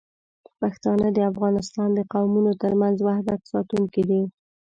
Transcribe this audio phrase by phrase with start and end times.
[0.59, 4.21] پښتانه د افغانستان د قومونو ترمنځ وحدت ساتونکي دي.